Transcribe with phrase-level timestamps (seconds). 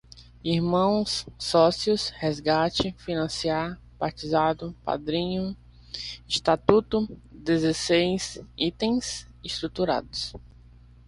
[0.43, 5.55] irmãos, sócios, resgate, financiar, batizado, padrinho,
[6.27, 10.33] estatuto, dezesseis itens, estruturados